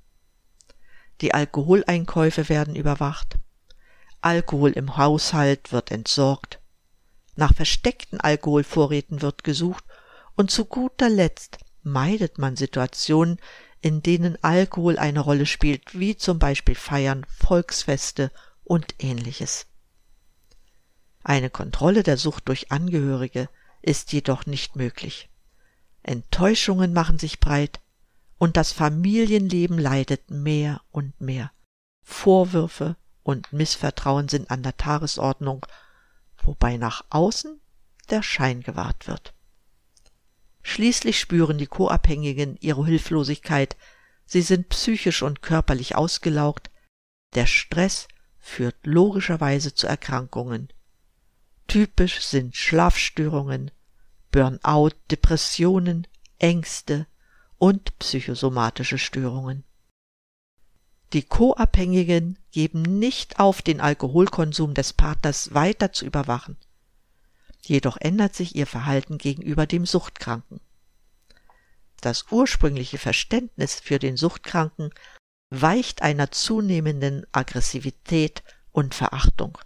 Die 1.20 1.34
Alkoholeinkäufe 1.34 2.48
werden 2.48 2.76
überwacht, 2.76 3.36
Alkohol 4.20 4.72
im 4.72 4.96
Haushalt 4.96 5.72
wird 5.72 5.90
entsorgt, 5.90 6.60
nach 7.36 7.54
versteckten 7.54 8.20
Alkoholvorräten 8.20 9.22
wird 9.22 9.44
gesucht 9.44 9.84
und 10.34 10.50
zu 10.50 10.64
guter 10.64 11.08
Letzt 11.08 11.58
meidet 11.82 12.38
man 12.38 12.56
Situationen, 12.56 13.40
in 13.80 14.02
denen 14.02 14.42
Alkohol 14.42 14.98
eine 14.98 15.20
Rolle 15.20 15.46
spielt, 15.46 15.98
wie 15.98 16.16
zum 16.16 16.38
Beispiel 16.38 16.74
Feiern, 16.74 17.24
Volksfeste 17.28 18.32
und 18.64 18.96
ähnliches. 18.98 19.66
Eine 21.22 21.50
Kontrolle 21.50 22.02
der 22.02 22.16
Sucht 22.16 22.48
durch 22.48 22.72
Angehörige 22.72 23.48
ist 23.82 24.12
jedoch 24.12 24.46
nicht 24.46 24.76
möglich. 24.76 25.28
Enttäuschungen 26.08 26.94
machen 26.94 27.18
sich 27.18 27.38
breit 27.38 27.80
und 28.38 28.56
das 28.56 28.72
Familienleben 28.72 29.78
leidet 29.78 30.30
mehr 30.30 30.80
und 30.90 31.20
mehr. 31.20 31.52
Vorwürfe 32.02 32.96
und 33.22 33.52
Missvertrauen 33.52 34.30
sind 34.30 34.50
an 34.50 34.62
der 34.62 34.78
Tagesordnung, 34.78 35.66
wobei 36.42 36.78
nach 36.78 37.04
außen 37.10 37.60
der 38.08 38.22
Schein 38.22 38.62
gewahrt 38.62 39.06
wird. 39.06 39.34
Schließlich 40.62 41.20
spüren 41.20 41.58
die 41.58 41.66
Co-Abhängigen 41.66 42.56
ihre 42.60 42.86
Hilflosigkeit, 42.86 43.76
sie 44.24 44.40
sind 44.40 44.70
psychisch 44.70 45.20
und 45.20 45.42
körperlich 45.42 45.94
ausgelaugt, 45.94 46.70
der 47.34 47.44
Stress 47.44 48.08
führt 48.38 48.76
logischerweise 48.82 49.74
zu 49.74 49.86
Erkrankungen. 49.86 50.72
Typisch 51.66 52.22
sind 52.22 52.56
Schlafstörungen, 52.56 53.70
Burnout, 54.38 54.92
Depressionen, 55.10 56.06
Ängste 56.38 57.06
und 57.58 57.98
psychosomatische 57.98 58.98
Störungen. 58.98 59.64
Die 61.12 61.22
Co-Abhängigen 61.22 62.38
geben 62.52 62.82
nicht 62.82 63.40
auf, 63.40 63.62
den 63.62 63.80
Alkoholkonsum 63.80 64.74
des 64.74 64.92
Partners 64.92 65.54
weiter 65.54 65.92
zu 65.92 66.04
überwachen 66.04 66.56
jedoch 67.68 67.96
ändert 67.98 68.34
sich 68.34 68.54
ihr 68.56 68.66
Verhalten 68.66 69.18
gegenüber 69.18 69.66
dem 69.66 69.86
Suchtkranken. 69.86 70.60
Das 72.00 72.26
ursprüngliche 72.30 72.98
Verständnis 72.98 73.74
für 73.74 73.98
den 73.98 74.16
Suchtkranken 74.16 74.90
weicht 75.50 76.02
einer 76.02 76.30
zunehmenden 76.30 77.26
Aggressivität 77.32 78.42
und 78.72 78.94
Verachtung. 78.94 79.58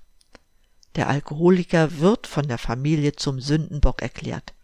Der 0.94 1.08
Alkoholiker 1.08 1.98
wird 1.98 2.26
von 2.26 2.48
der 2.48 2.58
Familie 2.58 3.14
zum 3.14 3.40
Sündenbock 3.40 4.02
erklärt. 4.02 4.54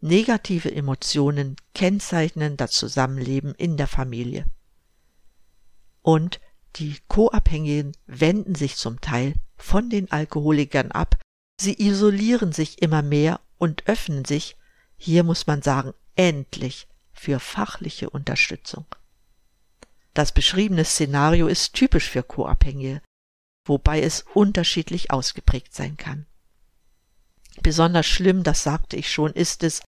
Negative 0.00 0.72
Emotionen 0.72 1.56
kennzeichnen 1.74 2.56
das 2.56 2.72
Zusammenleben 2.72 3.54
in 3.54 3.76
der 3.76 3.88
Familie. 3.88 4.46
Und 6.02 6.40
die 6.76 6.96
Co-Abhängigen 7.08 7.92
wenden 8.06 8.54
sich 8.54 8.76
zum 8.76 9.00
Teil 9.00 9.34
von 9.56 9.90
den 9.90 10.10
Alkoholikern 10.10 10.92
ab 10.92 11.18
Sie 11.60 11.74
isolieren 11.82 12.52
sich 12.52 12.80
immer 12.80 13.02
mehr 13.02 13.40
und 13.58 13.88
öffnen 13.88 14.24
sich, 14.24 14.56
hier 14.96 15.24
muss 15.24 15.46
man 15.46 15.60
sagen, 15.60 15.92
endlich 16.14 16.86
für 17.12 17.40
fachliche 17.40 18.10
Unterstützung. 18.10 18.86
Das 20.14 20.32
beschriebene 20.32 20.84
Szenario 20.84 21.48
ist 21.48 21.74
typisch 21.74 22.08
für 22.08 22.22
Co-Abhängige, 22.22 23.02
wobei 23.64 24.02
es 24.02 24.24
unterschiedlich 24.34 25.10
ausgeprägt 25.10 25.74
sein 25.74 25.96
kann. 25.96 26.26
Besonders 27.62 28.06
schlimm, 28.06 28.42
das 28.42 28.62
sagte 28.62 28.96
ich 28.96 29.12
schon, 29.12 29.32
ist 29.32 29.62
es, 29.62 29.82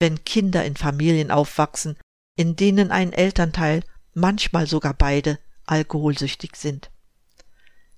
wenn 0.00 0.24
Kinder 0.24 0.64
in 0.64 0.76
Familien 0.76 1.30
aufwachsen, 1.30 1.96
in 2.36 2.56
denen 2.56 2.90
ein 2.90 3.12
Elternteil, 3.12 3.82
manchmal 4.14 4.66
sogar 4.66 4.94
beide, 4.94 5.38
alkoholsüchtig 5.66 6.56
sind. 6.56 6.90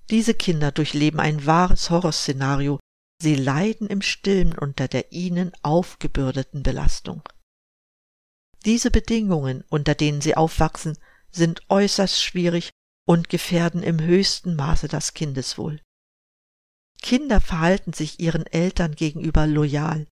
Diese 0.09 0.33
Kinder 0.33 0.71
durchleben 0.71 1.19
ein 1.19 1.45
wahres 1.45 1.89
Horrorszenario, 1.89 2.79
Sie 3.23 3.35
leiden 3.35 3.87
im 3.87 4.01
stillen 4.01 4.57
unter 4.57 4.89
der 4.89 5.13
ihnen 5.13 5.53
aufgebürdeten 5.61 6.61
Belastung. 6.61 7.21
Diese 8.65 8.91
Bedingungen, 8.91 9.63
unter 9.69 9.95
denen 9.95 10.19
sie 10.19 10.35
aufwachsen, 10.35 10.97
sind 11.31 11.61
äußerst 11.69 12.21
schwierig 12.21 12.71
und 13.07 13.29
gefährden 13.29 13.81
im 13.81 14.01
höchsten 14.01 14.57
Maße 14.57 14.89
das 14.89 15.13
Kindeswohl. 15.13 15.81
Kinder 17.03 17.41
verhalten 17.41 17.93
sich 17.93 18.19
ihren 18.19 18.47
Eltern 18.47 18.95
gegenüber 18.95 19.45
loyal. 19.45 20.07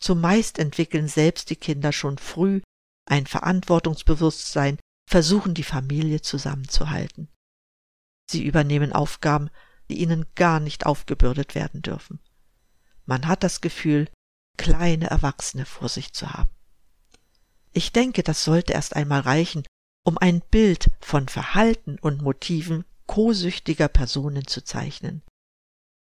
Zumeist 0.00 0.58
entwickeln 0.58 1.08
selbst 1.08 1.50
die 1.50 1.56
Kinder 1.56 1.92
schon 1.92 2.16
früh 2.16 2.62
ein 3.06 3.26
Verantwortungsbewusstsein, 3.26 4.78
versuchen 5.10 5.54
die 5.54 5.64
Familie 5.64 6.22
zusammenzuhalten. 6.22 7.28
Sie 8.30 8.44
übernehmen 8.44 8.92
Aufgaben, 8.92 9.50
die 9.90 9.98
ihnen 9.98 10.24
gar 10.36 10.60
nicht 10.60 10.86
aufgebürdet 10.86 11.56
werden 11.56 11.82
dürfen. 11.82 12.20
Man 13.04 13.26
hat 13.26 13.42
das 13.42 13.60
Gefühl, 13.60 14.08
kleine 14.56 15.10
Erwachsene 15.10 15.66
vor 15.66 15.88
sich 15.88 16.12
zu 16.12 16.32
haben. 16.32 16.50
Ich 17.72 17.92
denke, 17.92 18.22
das 18.22 18.44
sollte 18.44 18.74
erst 18.74 18.94
einmal 18.94 19.20
reichen, 19.20 19.64
um 20.04 20.18
ein 20.18 20.40
Bild 20.40 20.88
von 21.00 21.28
Verhalten 21.28 21.98
und 21.98 22.22
Motiven 22.22 22.84
kosüchtiger 23.06 23.88
Personen 23.88 24.46
zu 24.46 24.62
zeichnen. 24.62 25.22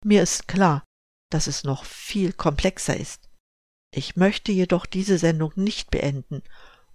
Mir 0.05 0.23
ist 0.23 0.49
klar, 0.49 0.85
dass 1.31 1.47
es 1.47 1.65
noch 1.65 1.85
viel 1.85 2.33
komplexer 2.33 2.97
ist. 2.97 3.29
Ich 3.95 4.17
möchte 4.17 4.53
jedoch 4.53 4.87
diese 4.87 5.19
Sendung 5.19 5.53
nicht 5.55 5.91
beenden, 5.91 6.43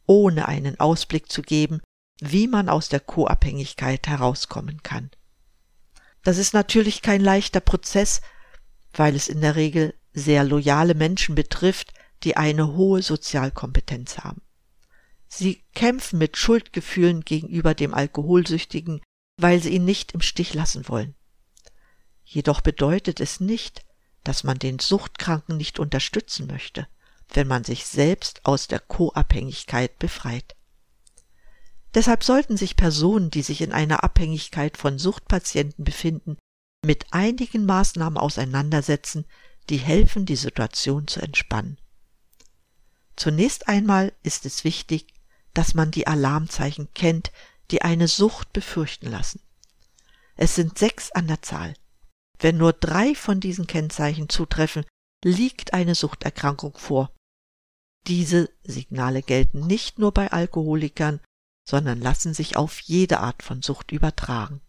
ohne 0.06 0.48
einen 0.48 0.80
Ausblick 0.80 1.32
zu 1.32 1.42
geben, 1.42 1.82
wie 2.20 2.48
man 2.48 2.70
aus 2.70 2.90
der 2.90 3.00
Co-Abhängigkeit 3.00 4.08
herauskommen 4.08 4.82
kann. 4.84 5.12
Das 6.24 6.38
ist 6.38 6.54
natürlich 6.54 7.02
kein 7.02 7.22
leichter 7.22 7.60
Prozess, 7.60 8.22
weil 8.94 9.16
es 9.16 9.30
in 9.30 9.42
der 9.42 9.56
Regel 9.56 9.94
sehr 10.14 10.44
loyale 10.44 10.96
Menschen 10.96 11.36
betrifft, 11.36 11.94
die 12.24 12.36
eine 12.36 12.74
hohe 12.74 13.02
Sozialkompetenz 13.04 14.18
haben. 14.20 14.42
Sie 15.28 15.64
kämpfen 15.76 16.18
mit 16.18 16.36
Schuldgefühlen 16.36 17.22
gegenüber 17.22 17.76
dem 17.76 17.94
Alkoholsüchtigen, 17.94 19.02
weil 19.40 19.62
sie 19.62 19.70
ihn 19.70 19.86
nicht 19.86 20.14
im 20.14 20.22
Stich 20.22 20.54
lassen 20.54 20.88
wollen. 20.88 21.16
Jedoch 22.29 22.60
bedeutet 22.60 23.22
es 23.22 23.39
nicht, 23.39 23.86
dass 24.25 24.43
man 24.43 24.60
den 24.60 24.79
Suchtkranken 24.79 25.55
nicht 25.55 25.79
unterstützen 25.79 26.46
möchte, 26.46 26.86
wenn 27.34 27.48
man 27.48 27.63
sich 27.63 27.86
selbst 27.86 28.46
aus 28.46 28.67
der 28.67 28.81
Co-Abhängigkeit 28.81 29.98
befreit. 29.98 30.57
Deshalb 31.93 32.25
sollten 32.25 32.57
sich 32.57 32.75
Personen, 32.75 33.31
die 33.31 33.43
sich 33.43 33.62
in 33.62 33.72
einer 33.72 34.03
Abhängigkeit 34.03 34.75
von 34.75 35.00
Suchtpatienten 35.00 35.86
befinden, 35.86 36.38
mit 36.86 37.05
einigen 37.12 37.65
Maßnahmen 37.65 38.17
auseinandersetzen, 38.17 39.25
die 39.69 39.77
helfen, 39.77 40.25
die 40.25 40.36
Situation 40.36 41.07
zu 41.07 41.22
entspannen. 41.22 41.79
Zunächst 43.15 43.69
einmal 43.69 44.12
ist 44.22 44.46
es 44.46 44.65
wichtig, 44.65 45.13
dass 45.53 45.75
man 45.75 45.91
die 45.91 46.07
Alarmzeichen 46.07 46.93
kennt, 46.93 47.31
die 47.72 47.84
eine 47.84 48.10
Sucht 48.10 48.51
befürchten 48.51 49.10
lassen. 49.10 49.39
Es 50.36 50.55
sind 50.55 50.77
sechs 50.77 51.12
an 51.13 51.27
der 51.27 51.41
Zahl. 51.41 51.74
Wenn 52.39 52.58
nur 52.58 52.74
drei 52.74 53.15
von 53.15 53.39
diesen 53.39 53.67
Kennzeichen 53.67 54.29
zutreffen, 54.29 54.86
liegt 55.24 55.74
eine 55.74 55.96
Suchterkrankung 55.96 56.77
vor. 56.77 57.12
Diese 58.06 58.50
Signale 58.63 59.22
gelten 59.22 59.65
nicht 59.65 60.00
nur 60.00 60.13
bei 60.13 60.32
Alkoholikern, 60.32 61.20
sondern 61.67 62.00
lassen 62.00 62.34
sich 62.34 62.56
auf 62.56 62.79
jede 62.79 63.20
Art 63.20 63.44
von 63.44 63.62
Sucht 63.62 63.91
übertragen. 63.91 64.62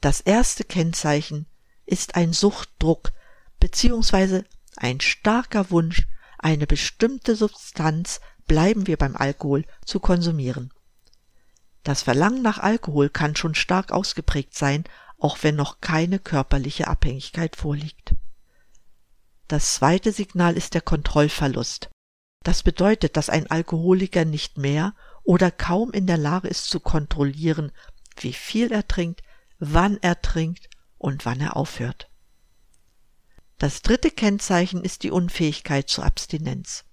Das 0.00 0.20
erste 0.20 0.64
Kennzeichen 0.64 1.46
ist 1.84 2.14
ein 2.14 2.32
Suchtdruck 2.32 3.12
bzw. 3.60 4.44
ein 4.76 5.00
starker 5.00 5.70
Wunsch, 5.70 6.06
eine 6.38 6.66
bestimmte 6.66 7.36
Substanz, 7.36 8.20
bleiben 8.46 8.86
wir 8.86 8.96
beim 8.96 9.16
Alkohol, 9.16 9.64
zu 9.84 10.00
konsumieren. 10.00 10.72
Das 11.82 12.02
Verlangen 12.02 12.42
nach 12.42 12.58
Alkohol 12.58 13.10
kann 13.10 13.36
schon 13.36 13.54
stark 13.54 13.92
ausgeprägt 13.92 14.54
sein, 14.54 14.84
auch 15.24 15.38
wenn 15.40 15.56
noch 15.56 15.80
keine 15.80 16.18
körperliche 16.18 16.86
Abhängigkeit 16.86 17.56
vorliegt. 17.56 18.14
Das 19.48 19.76
zweite 19.76 20.12
Signal 20.12 20.54
ist 20.54 20.74
der 20.74 20.82
Kontrollverlust. 20.82 21.88
Das 22.42 22.62
bedeutet, 22.62 23.16
dass 23.16 23.30
ein 23.30 23.50
Alkoholiker 23.50 24.26
nicht 24.26 24.58
mehr 24.58 24.94
oder 25.22 25.50
kaum 25.50 25.92
in 25.92 26.06
der 26.06 26.18
Lage 26.18 26.48
ist 26.48 26.66
zu 26.66 26.78
kontrollieren, 26.78 27.72
wie 28.18 28.34
viel 28.34 28.70
er 28.70 28.86
trinkt, 28.86 29.22
wann 29.58 29.96
er 30.02 30.20
trinkt 30.20 30.68
und 30.98 31.24
wann 31.24 31.40
er 31.40 31.56
aufhört. 31.56 32.10
Das 33.56 33.80
dritte 33.80 34.10
Kennzeichen 34.10 34.84
ist 34.84 35.04
die 35.04 35.10
Unfähigkeit 35.10 35.88
zur 35.88 36.04
Abstinenz. 36.04 36.84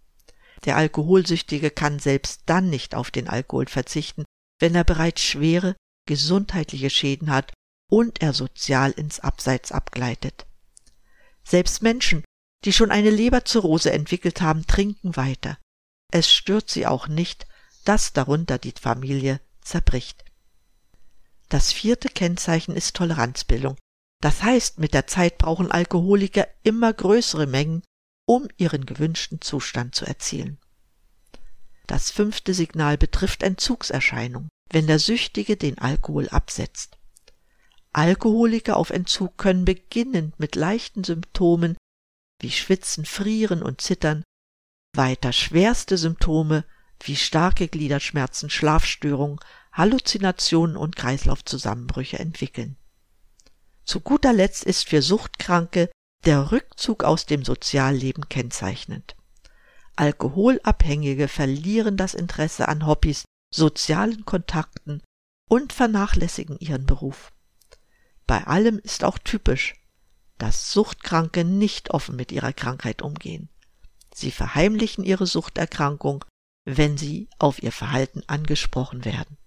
Der 0.64 0.78
Alkoholsüchtige 0.78 1.70
kann 1.70 2.00
selbst 2.00 2.44
dann 2.46 2.70
nicht 2.70 2.96
auf 2.96 3.12
den 3.12 3.28
Alkohol 3.28 3.68
verzichten, 3.68 4.24
wenn 4.58 4.74
er 4.74 4.86
bereits 4.86 5.22
schwere 5.22 5.76
gesundheitliche 6.06 6.90
Schäden 6.90 7.30
hat 7.30 7.52
und 7.92 8.22
er 8.22 8.34
sozial 8.34 8.92
ins 8.92 9.20
Abseits 9.20 9.72
abgleitet. 9.72 10.46
Selbst 11.44 11.82
Menschen, 11.82 12.24
die 12.64 12.72
schon 12.72 12.90
eine 12.90 13.10
Leberzirrhose 13.10 13.92
entwickelt 13.92 14.40
haben, 14.40 14.66
trinken 14.66 15.18
weiter. 15.18 15.58
Es 16.10 16.32
stört 16.32 16.70
sie 16.70 16.88
auch 16.88 17.08
nicht, 17.08 17.48
dass 17.84 18.14
darunter 18.14 18.58
die 18.58 18.74
Familie 18.80 19.42
zerbricht. 19.62 20.24
Das 21.50 21.74
vierte 21.74 22.08
Kennzeichen 22.08 22.76
ist 22.78 22.96
Toleranzbildung. 22.96 23.76
Das 24.22 24.42
heißt, 24.42 24.80
mit 24.80 24.94
der 24.94 25.08
Zeit 25.08 25.38
brauchen 25.38 25.70
Alkoholiker 25.70 26.48
immer 26.64 26.94
größere 26.94 27.46
Mengen, 27.46 27.84
um 28.26 28.48
ihren 28.56 28.86
gewünschten 28.86 29.42
Zustand 29.42 29.96
zu 29.96 30.06
erzielen. 30.06 30.60
Das 31.88 32.10
fünfte 32.10 32.54
Signal 32.54 32.98
betrifft 32.98 33.44
Entzugserscheinung, 33.44 34.48
wenn 34.70 34.88
der 34.88 35.00
Süchtige 35.00 35.58
den 35.58 35.78
Alkohol 35.80 36.30
absetzt. 36.30 36.98
Alkoholiker 37.94 38.78
auf 38.78 38.90
Entzug 38.90 39.38
können 39.38 39.66
beginnend 39.66 40.40
mit 40.40 40.56
leichten 40.56 41.04
Symptomen 41.04 41.76
wie 42.40 42.52
Schwitzen, 42.52 43.06
Frieren 43.06 43.62
und 43.62 43.82
Zittern, 43.82 44.24
weiter 44.96 45.34
schwerste 45.34 45.98
Symptome 45.98 46.66
wie 47.04 47.16
starke 47.16 47.68
Gliederschmerzen, 47.68 48.50
Schlafstörungen, 48.50 49.40
Halluzinationen 49.72 50.78
und 50.78 50.96
Kreislaufzusammenbrüche 50.96 52.20
entwickeln. 52.20 52.78
Zu 53.84 54.00
guter 54.00 54.34
Letzt 54.34 54.64
ist 54.64 54.88
für 54.88 55.02
Suchtkranke 55.02 55.90
der 56.26 56.52
Rückzug 56.52 57.04
aus 57.04 57.26
dem 57.26 57.44
Sozialleben 57.44 58.30
kennzeichnend. 58.30 59.16
Alkoholabhängige 59.96 61.28
verlieren 61.28 61.98
das 61.98 62.14
Interesse 62.14 62.68
an 62.68 62.86
Hobbys, 62.86 63.26
sozialen 63.54 64.26
Kontakten 64.26 65.02
und 65.50 65.74
vernachlässigen 65.74 66.58
ihren 66.60 66.86
Beruf. 66.86 67.32
Bei 68.32 68.48
allem 68.48 68.80
ist 68.80 69.04
auch 69.04 69.18
typisch, 69.18 69.76
dass 70.38 70.72
Suchtkranke 70.72 71.44
nicht 71.44 71.90
offen 71.90 72.16
mit 72.16 72.32
ihrer 72.32 72.54
Krankheit 72.54 73.02
umgehen. 73.02 73.50
Sie 74.14 74.32
verheimlichen 74.32 75.04
ihre 75.04 75.28
Suchterkrankung, 75.28 76.24
wenn 76.64 76.98
sie 76.98 77.28
auf 77.40 77.62
ihr 77.62 77.74
Verhalten 77.74 78.24
angesprochen 78.28 79.04
werden. 79.04 79.38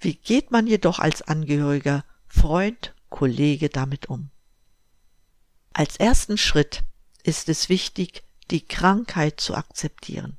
Wie 0.00 0.16
geht 0.16 0.50
man 0.50 0.66
jedoch 0.66 0.98
als 0.98 1.22
Angehöriger, 1.22 2.04
Freund, 2.26 2.92
Kollege 3.08 3.68
damit 3.68 4.06
um? 4.06 4.32
Als 5.72 5.96
ersten 5.96 6.38
Schritt 6.38 6.82
ist 7.22 7.48
es 7.48 7.68
wichtig, 7.68 8.24
die 8.50 8.66
Krankheit 8.66 9.40
zu 9.40 9.54
akzeptieren. 9.54 10.38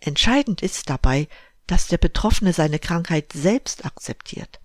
Entscheidend 0.00 0.60
ist 0.60 0.90
dabei, 0.90 1.28
dass 1.66 1.86
der 1.86 1.96
Betroffene 1.96 2.52
seine 2.52 2.78
Krankheit 2.78 3.32
selbst 3.32 3.86
akzeptiert. 3.86 4.61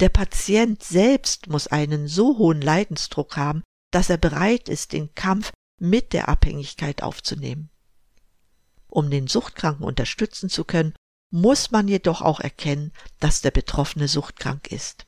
Der 0.00 0.08
Patient 0.08 0.82
selbst 0.82 1.48
muss 1.48 1.66
einen 1.66 2.08
so 2.08 2.38
hohen 2.38 2.62
Leidensdruck 2.62 3.36
haben, 3.36 3.62
dass 3.90 4.08
er 4.08 4.16
bereit 4.16 4.70
ist, 4.70 4.92
den 4.92 5.14
Kampf 5.14 5.52
mit 5.78 6.14
der 6.14 6.30
Abhängigkeit 6.30 7.02
aufzunehmen. 7.02 7.70
Um 8.86 9.10
den 9.10 9.26
Suchtkranken 9.26 9.84
unterstützen 9.84 10.48
zu 10.48 10.64
können, 10.64 10.94
muss 11.30 11.70
man 11.70 11.86
jedoch 11.86 12.22
auch 12.22 12.40
erkennen, 12.40 12.92
dass 13.20 13.42
der 13.42 13.50
Betroffene 13.50 14.08
suchtkrank 14.08 14.72
ist. 14.72 15.06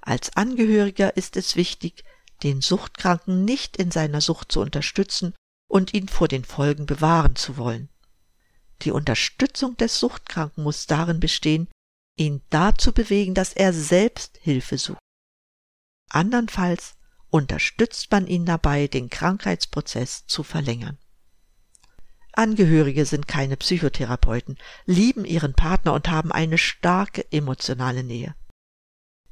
Als 0.00 0.36
Angehöriger 0.36 1.16
ist 1.16 1.36
es 1.36 1.54
wichtig, 1.54 2.04
den 2.42 2.60
Suchtkranken 2.60 3.44
nicht 3.44 3.76
in 3.76 3.90
seiner 3.90 4.20
Sucht 4.20 4.50
zu 4.50 4.60
unterstützen 4.60 5.34
und 5.68 5.94
ihn 5.94 6.08
vor 6.08 6.28
den 6.28 6.44
Folgen 6.44 6.86
bewahren 6.86 7.36
zu 7.36 7.56
wollen. 7.56 7.88
Die 8.82 8.90
Unterstützung 8.90 9.76
des 9.76 9.98
Suchtkranken 9.98 10.64
muss 10.64 10.86
darin 10.86 11.20
bestehen, 11.20 11.68
ihn 12.16 12.42
dazu 12.50 12.92
bewegen, 12.92 13.34
dass 13.34 13.52
er 13.52 13.72
selbst 13.72 14.38
Hilfe 14.40 14.78
sucht. 14.78 14.98
Andernfalls 16.10 16.94
unterstützt 17.30 18.10
man 18.10 18.26
ihn 18.26 18.46
dabei, 18.46 18.86
den 18.86 19.10
Krankheitsprozess 19.10 20.26
zu 20.26 20.42
verlängern. 20.42 20.98
Angehörige 22.32 23.06
sind 23.06 23.28
keine 23.28 23.56
Psychotherapeuten, 23.56 24.58
lieben 24.86 25.24
ihren 25.24 25.54
Partner 25.54 25.92
und 25.92 26.08
haben 26.10 26.32
eine 26.32 26.58
starke 26.58 27.30
emotionale 27.32 28.02
Nähe. 28.02 28.34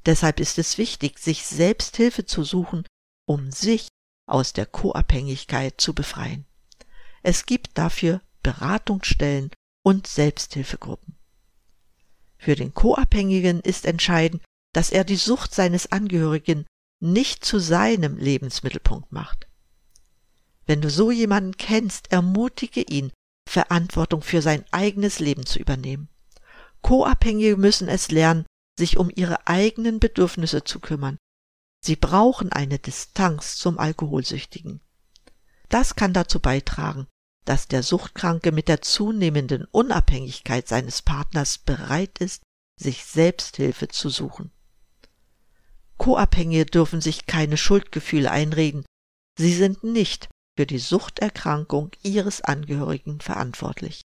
Deshalb 0.06 0.40
ist 0.40 0.58
es 0.58 0.78
wichtig, 0.78 1.18
sich 1.18 1.46
selbst 1.46 1.96
Hilfe 1.96 2.26
zu 2.26 2.44
suchen, 2.44 2.84
um 3.26 3.50
sich 3.50 3.88
aus 4.26 4.52
der 4.52 4.66
Co-Abhängigkeit 4.66 5.80
zu 5.80 5.94
befreien. 5.94 6.46
Es 7.22 7.46
gibt 7.46 7.78
dafür 7.78 8.20
Beratungsstellen 8.42 9.50
und 9.84 10.06
Selbsthilfegruppen. 10.06 11.16
Für 12.42 12.56
den 12.56 12.74
Co-Abhängigen 12.74 13.60
ist 13.60 13.86
entscheidend, 13.86 14.42
dass 14.74 14.90
er 14.90 15.04
die 15.04 15.14
Sucht 15.14 15.54
seines 15.54 15.92
Angehörigen 15.92 16.66
nicht 16.98 17.44
zu 17.44 17.60
seinem 17.60 18.16
Lebensmittelpunkt 18.16 19.12
macht. 19.12 19.46
Wenn 20.66 20.80
du 20.80 20.90
so 20.90 21.12
jemanden 21.12 21.56
kennst, 21.56 22.10
ermutige 22.10 22.80
ihn, 22.80 23.12
Verantwortung 23.48 24.22
für 24.22 24.42
sein 24.42 24.64
eigenes 24.72 25.20
Leben 25.20 25.46
zu 25.46 25.60
übernehmen. 25.60 26.08
Co-Abhängige 26.80 27.56
müssen 27.56 27.86
es 27.86 28.10
lernen, 28.10 28.44
sich 28.76 28.96
um 28.96 29.08
ihre 29.14 29.46
eigenen 29.46 30.00
Bedürfnisse 30.00 30.64
zu 30.64 30.80
kümmern. 30.80 31.18
Sie 31.80 31.94
brauchen 31.94 32.50
eine 32.50 32.80
Distanz 32.80 33.54
zum 33.54 33.78
Alkoholsüchtigen. 33.78 34.80
Das 35.68 35.94
kann 35.94 36.12
dazu 36.12 36.40
beitragen, 36.40 37.06
dass 37.44 37.68
der 37.68 37.82
Suchtkranke 37.82 38.52
mit 38.52 38.68
der 38.68 38.82
zunehmenden 38.82 39.64
Unabhängigkeit 39.66 40.68
seines 40.68 41.02
Partners 41.02 41.58
bereit 41.58 42.18
ist, 42.18 42.42
sich 42.78 43.04
Selbsthilfe 43.04 43.88
zu 43.88 44.08
suchen. 44.08 44.50
Co-Abhängige 45.98 46.66
dürfen 46.66 47.00
sich 47.00 47.26
keine 47.26 47.56
Schuldgefühle 47.56 48.30
einreden. 48.30 48.84
Sie 49.38 49.54
sind 49.54 49.84
nicht 49.84 50.28
für 50.56 50.66
die 50.66 50.78
Suchterkrankung 50.78 51.92
ihres 52.02 52.40
Angehörigen 52.42 53.20
verantwortlich. 53.20 54.02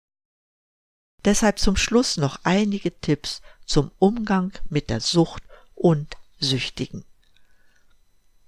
Deshalb 1.25 1.59
zum 1.59 1.77
Schluss 1.77 2.17
noch 2.17 2.39
einige 2.43 2.99
Tipps 2.99 3.41
zum 3.65 3.91
Umgang 3.99 4.51
mit 4.69 4.89
der 4.89 4.99
Sucht 4.99 5.43
und 5.75 6.17
Süchtigen. 6.39 7.05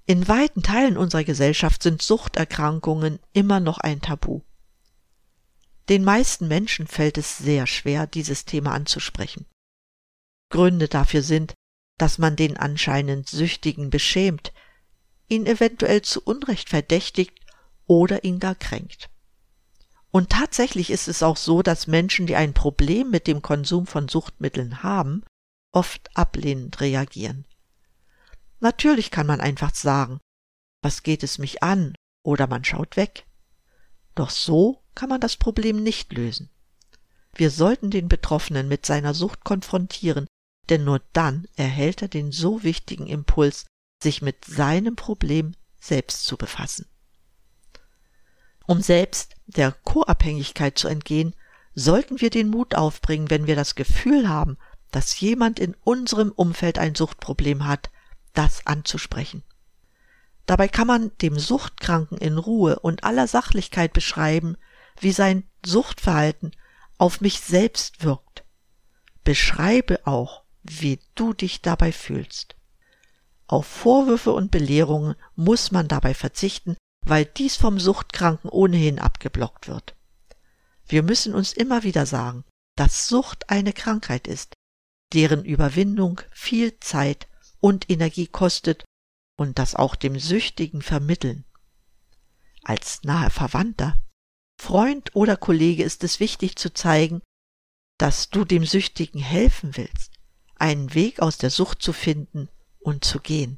In 0.05 0.27
weiten 0.27 0.61
Teilen 0.61 0.97
unserer 0.97 1.23
Gesellschaft 1.23 1.81
sind 1.81 2.01
Suchterkrankungen 2.01 3.19
immer 3.33 3.59
noch 3.59 3.79
ein 3.79 4.01
Tabu. 4.01 4.41
Den 5.89 6.03
meisten 6.03 6.47
Menschen 6.47 6.87
fällt 6.87 7.17
es 7.17 7.37
sehr 7.37 7.67
schwer, 7.67 8.07
dieses 8.07 8.45
Thema 8.45 8.73
anzusprechen. 8.73 9.45
Gründe 10.49 10.87
dafür 10.87 11.21
sind, 11.21 11.53
dass 11.97 12.17
man 12.17 12.35
den 12.35 12.57
anscheinend 12.57 13.29
Süchtigen 13.29 13.89
beschämt, 13.89 14.51
ihn 15.27 15.45
eventuell 15.45 16.01
zu 16.01 16.21
Unrecht 16.21 16.69
verdächtigt 16.69 17.39
oder 17.85 18.23
ihn 18.23 18.39
gar 18.39 18.55
kränkt. 18.55 19.09
Und 20.11 20.29
tatsächlich 20.29 20.91
ist 20.91 21.07
es 21.07 21.23
auch 21.23 21.37
so, 21.37 21.61
dass 21.61 21.87
Menschen, 21.87 22.25
die 22.25 22.35
ein 22.35 22.53
Problem 22.53 23.09
mit 23.11 23.27
dem 23.27 23.41
Konsum 23.41 23.85
von 23.85 24.07
Suchtmitteln 24.07 24.81
haben, 24.81 25.23
oft 25.71 26.09
ablehnend 26.15 26.79
reagieren. 26.79 27.45
Natürlich 28.59 29.11
kann 29.11 29.27
man 29.27 29.41
einfach 29.41 29.75
sagen, 29.75 30.19
was 30.81 31.03
geht 31.03 31.23
es 31.23 31.37
mich 31.37 31.63
an, 31.63 31.95
oder 32.23 32.47
man 32.47 32.63
schaut 32.63 32.95
weg. 32.95 33.25
Doch 34.15 34.29
so 34.29 34.84
kann 34.95 35.09
man 35.09 35.21
das 35.21 35.35
Problem 35.35 35.83
nicht 35.83 36.13
lösen. 36.13 36.49
Wir 37.33 37.51
sollten 37.51 37.91
den 37.91 38.07
Betroffenen 38.07 38.67
mit 38.67 38.85
seiner 38.85 39.13
Sucht 39.13 39.43
konfrontieren, 39.43 40.27
denn 40.69 40.83
nur 40.83 41.01
dann 41.13 41.47
erhält 41.55 42.01
er 42.01 42.07
den 42.07 42.31
so 42.31 42.63
wichtigen 42.63 43.07
Impuls, 43.07 43.65
sich 44.01 44.21
mit 44.21 44.45
seinem 44.45 44.95
Problem 44.95 45.53
selbst 45.79 46.25
zu 46.25 46.37
befassen. 46.37 46.87
Um 48.65 48.81
selbst 48.81 49.35
der 49.45 49.71
Co-Abhängigkeit 49.71 50.77
zu 50.77 50.87
entgehen, 50.87 51.35
sollten 51.75 52.21
wir 52.21 52.29
den 52.29 52.49
Mut 52.49 52.73
aufbringen, 52.73 53.29
wenn 53.29 53.47
wir 53.47 53.55
das 53.55 53.75
Gefühl 53.75 54.27
haben, 54.29 54.57
dass 54.91 55.19
jemand 55.19 55.59
in 55.59 55.75
unserem 55.83 56.31
Umfeld 56.31 56.79
ein 56.79 56.95
Suchtproblem 56.95 57.67
hat, 57.67 57.91
das 58.33 58.65
anzusprechen. 58.65 59.43
Dabei 60.45 60.67
kann 60.67 60.87
man 60.87 61.11
dem 61.21 61.37
Suchtkranken 61.37 62.17
in 62.17 62.37
Ruhe 62.37 62.79
und 62.79 63.03
aller 63.03 63.27
Sachlichkeit 63.27 63.93
beschreiben, 63.93 64.57
wie 64.99 65.11
sein 65.11 65.49
Suchtverhalten 65.65 66.51
auf 66.97 67.21
mich 67.21 67.39
selbst 67.39 68.03
wirkt. 68.03 68.43
Beschreibe 69.23 70.05
auch, 70.05 70.43
wie 70.63 70.99
du 71.15 71.33
dich 71.33 71.61
dabei 71.61 71.91
fühlst. 71.91 72.55
Auf 73.47 73.67
Vorwürfe 73.67 74.31
und 74.31 74.51
Belehrungen 74.51 75.15
muss 75.35 75.71
man 75.71 75.87
dabei 75.87 76.13
verzichten, 76.13 76.77
weil 77.05 77.25
dies 77.25 77.55
vom 77.55 77.79
Suchtkranken 77.79 78.49
ohnehin 78.49 78.99
abgeblockt 78.99 79.67
wird. 79.67 79.95
Wir 80.87 81.03
müssen 81.03 81.35
uns 81.35 81.53
immer 81.53 81.83
wieder 81.83 82.05
sagen, 82.05 82.43
dass 82.75 83.07
Sucht 83.07 83.49
eine 83.49 83.73
Krankheit 83.73 84.27
ist, 84.27 84.53
deren 85.13 85.45
Überwindung 85.45 86.21
viel 86.31 86.79
Zeit 86.79 87.27
und 87.59 87.89
Energie 87.89 88.27
kostet 88.27 88.85
und 89.37 89.59
das 89.59 89.75
auch 89.75 89.95
dem 89.95 90.19
Süchtigen 90.19 90.81
vermitteln. 90.81 91.45
Als 92.63 93.03
nahe 93.03 93.29
Verwandter, 93.29 93.95
Freund 94.57 95.15
oder 95.15 95.37
Kollege 95.37 95.83
ist 95.83 96.03
es 96.03 96.19
wichtig 96.19 96.55
zu 96.55 96.73
zeigen, 96.73 97.21
dass 97.97 98.29
du 98.29 98.45
dem 98.45 98.65
Süchtigen 98.65 99.19
helfen 99.19 99.77
willst, 99.77 100.13
einen 100.55 100.93
Weg 100.93 101.19
aus 101.21 101.37
der 101.37 101.49
Sucht 101.49 101.81
zu 101.81 101.93
finden 101.93 102.49
und 102.79 103.05
zu 103.05 103.19
gehen. 103.19 103.57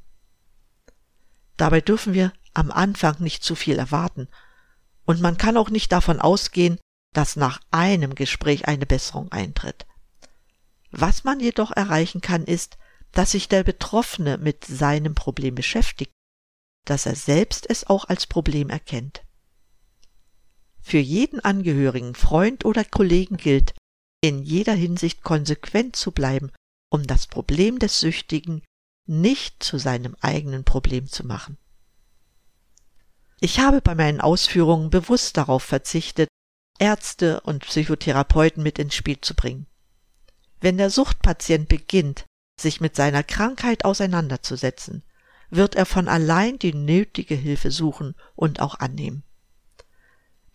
Dabei 1.56 1.82
dürfen 1.82 2.14
wir 2.14 2.34
am 2.54 2.72
Anfang 2.72 3.16
nicht 3.20 3.44
zu 3.44 3.56
viel 3.56 3.78
erwarten, 3.78 4.28
und 5.06 5.22
man 5.22 5.38
kann 5.38 5.56
auch 5.58 5.70
nicht 5.70 5.92
davon 5.92 6.20
ausgehen, 6.20 6.80
dass 7.14 7.36
nach 7.36 7.62
einem 7.72 8.14
Gespräch 8.14 8.68
eine 8.68 8.86
Besserung 8.86 9.32
eintritt. 9.32 9.86
Was 10.92 11.24
man 11.24 11.40
jedoch 11.40 11.72
erreichen 11.72 12.22
kann, 12.22 12.44
ist, 12.44 12.78
dass 13.12 13.32
sich 13.32 13.48
der 13.48 13.64
Betroffene 13.64 14.38
mit 14.38 14.66
seinem 14.66 15.16
Problem 15.16 15.56
beschäftigt, 15.56 16.12
dass 16.86 17.06
er 17.06 17.16
selbst 17.16 17.70
es 17.70 17.88
auch 17.88 18.06
als 18.06 18.28
Problem 18.28 18.70
erkennt. 18.70 19.24
Für 20.88 21.00
jeden 21.00 21.42
Angehörigen, 21.42 22.16
Freund 22.16 22.64
oder 22.64 22.86
Kollegen 22.86 23.36
gilt, 23.36 23.74
in 24.22 24.42
jeder 24.42 24.72
Hinsicht 24.72 25.22
konsequent 25.22 25.98
zu 25.98 26.14
bleiben, 26.14 26.50
um 26.90 27.06
das 27.06 27.28
Problem 27.28 27.78
des 27.78 28.00
Süchtigen 28.00 28.64
nicht 29.06 29.62
zu 29.62 29.80
seinem 29.80 30.16
eigenen 30.22 30.64
Problem 30.64 31.08
zu 31.08 31.28
machen. 31.28 31.58
Ich 33.42 33.60
habe 33.60 33.82
bei 33.82 33.96
meinen 33.96 34.22
Ausführungen 34.22 34.90
bewusst 34.90 35.36
darauf 35.36 35.62
verzichtet, 35.62 36.30
Ärzte 36.80 37.42
und 37.42 37.66
Psychotherapeuten 37.66 38.64
mit 38.64 38.80
ins 38.80 38.96
Spiel 38.96 39.20
zu 39.20 39.36
bringen. 39.36 39.68
Wenn 40.62 40.78
der 40.78 40.90
Suchtpatient 40.90 41.68
beginnt, 41.68 42.24
sich 42.58 42.80
mit 42.80 42.96
seiner 42.96 43.24
Krankheit 43.24 43.84
auseinanderzusetzen, 43.84 45.04
wird 45.50 45.76
er 45.76 45.86
von 45.86 46.08
allein 46.08 46.58
die 46.60 46.74
nötige 46.74 47.36
Hilfe 47.36 47.72
suchen 47.72 48.16
und 48.38 48.62
auch 48.62 48.76
annehmen. 48.80 49.26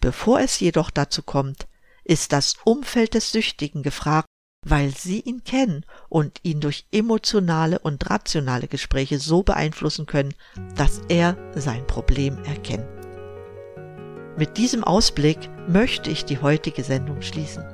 Bevor 0.02 0.40
es 0.40 0.58
jedoch 0.58 0.90
dazu 0.90 1.22
kommt, 1.22 1.68
ist 2.02 2.32
das 2.32 2.56
Umfeld 2.64 3.14
des 3.14 3.30
Süchtigen 3.30 3.84
gefragt, 3.84 4.26
weil 4.66 4.90
sie 4.90 5.20
ihn 5.20 5.44
kennen 5.44 5.86
und 6.08 6.40
ihn 6.42 6.60
durch 6.60 6.86
emotionale 6.90 7.78
und 7.78 8.10
rationale 8.10 8.66
Gespräche 8.66 9.20
so 9.20 9.44
beeinflussen 9.44 10.06
können, 10.06 10.34
dass 10.74 11.02
er 11.08 11.36
sein 11.54 11.86
Problem 11.86 12.42
erkennt. 12.44 12.84
Mit 14.36 14.56
diesem 14.56 14.82
Ausblick 14.82 15.38
möchte 15.68 16.10
ich 16.10 16.24
die 16.24 16.38
heutige 16.38 16.82
Sendung 16.82 17.22
schließen. 17.22 17.64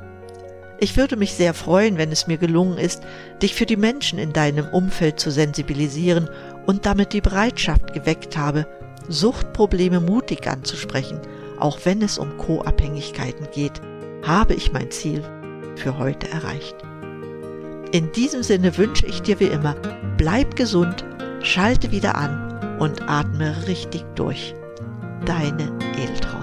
Ich 0.81 0.99
würde 0.99 1.17
mich 1.17 1.33
sehr 1.33 1.55
freuen, 1.55 1.97
wenn 1.97 2.13
es 2.13 2.27
mir 2.27 2.37
gelungen 2.37 2.77
ist, 2.77 3.05
dich 3.41 3.55
für 3.55 3.67
die 3.67 3.77
Menschen 3.77 4.19
in 4.19 4.35
deinem 4.35 4.69
Umfeld 4.69 5.19
zu 5.19 5.31
sensibilisieren 5.31 6.29
und 6.67 6.85
damit 6.85 7.15
die 7.15 7.23
Bereitschaft 7.23 7.95
geweckt 7.95 8.37
habe, 8.37 8.67
Suchtprobleme 9.09 10.01
mutig 10.01 10.47
anzusprechen, 10.47 11.21
auch 11.61 11.79
wenn 11.85 12.03
es 12.03 12.19
um 12.19 12.37
Co-Abhängigkeiten 12.37 13.49
geht, 13.53 13.81
habe 14.23 14.55
ich 14.55 14.73
mein 14.73 14.91
Ziel 14.91 15.23
für 15.77 15.99
heute 15.99 16.29
erreicht. 16.31 16.77
In 17.93 18.13
diesem 18.13 18.43
Sinne 18.43 18.77
wünsche 18.77 19.07
ich 19.07 19.23
dir 19.23 19.41
wie 19.41 19.47
immer, 19.47 19.75
bleib 20.17 20.57
gesund, 20.57 21.05
schalte 21.43 21.91
wieder 21.91 22.17
an 22.17 22.77
und 22.79 23.09
atme 23.09 23.67
richtig 23.67 24.05
durch. 24.15 24.55
Deine 25.25 25.73
Edeltraut. 25.97 26.38